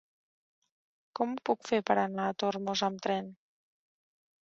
[1.19, 3.33] Com ho puc fer per anar a Tormos amb tren?